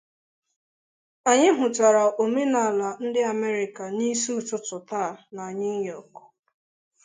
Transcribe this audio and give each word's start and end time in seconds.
Anyị 1.29 1.47
hụtara 1.57 2.03
omenaala 2.23 2.89
ndị 3.05 3.21
Amerịka 3.33 3.83
n’isi 3.97 4.29
ụtụtụ 4.39 4.77
taa 4.89 5.11
na 5.35 5.43
New 5.59 5.77
York 5.89 6.13